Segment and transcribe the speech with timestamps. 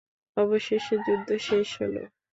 [0.37, 2.03] অবশেষে যুদ্ধ শেষ হলো।